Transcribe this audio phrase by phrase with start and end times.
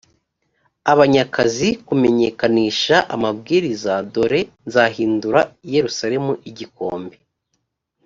[0.91, 7.15] abanyakazi kumenyekanisha amabwiriza dore nzahindura i yerusalemu igikombe